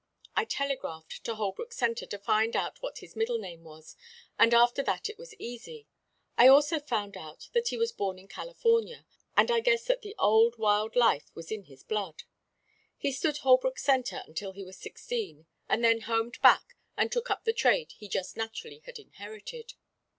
I 0.35 0.45
telegraphed 0.45 1.23
to 1.25 1.35
Holbrook 1.35 1.71
Centre 1.73 2.07
to 2.07 2.17
find 2.17 2.55
out 2.55 2.81
what 2.81 2.97
his 2.97 3.15
middle 3.15 3.37
name 3.37 3.63
was, 3.63 3.95
and 4.39 4.51
after 4.51 4.81
that 4.81 5.07
it 5.11 5.19
was 5.19 5.35
easy. 5.35 5.85
I 6.39 6.47
also 6.47 6.79
found 6.79 7.15
out 7.15 7.49
that 7.53 7.67
he 7.67 7.77
was 7.77 7.91
born 7.91 8.17
in 8.17 8.27
California, 8.27 9.05
and 9.37 9.51
I 9.51 9.59
guess 9.59 9.85
that 9.85 10.03
old 10.17 10.57
wild 10.57 10.95
life 10.95 11.29
was 11.35 11.51
in 11.51 11.65
his 11.65 11.83
blood. 11.83 12.23
He 12.97 13.11
stood 13.11 13.37
Holbrook 13.37 13.77
Centre 13.77 14.23
until 14.25 14.53
he 14.53 14.63
was 14.63 14.75
sixteen, 14.79 15.45
and 15.69 15.83
then 15.83 16.01
homed 16.01 16.41
back 16.41 16.75
and 16.97 17.11
took 17.11 17.29
up 17.29 17.43
the 17.43 17.53
trade 17.53 17.91
he 17.91 18.09
just 18.09 18.35
naturally 18.35 18.79
had 18.87 18.97
inherited. 18.97 19.75